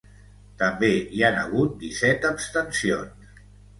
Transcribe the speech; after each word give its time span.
També 0.61 0.89
hi 1.17 1.21
han 1.29 1.37
hagut 1.41 1.77
disset 1.83 2.27
abstencions. 2.31 3.37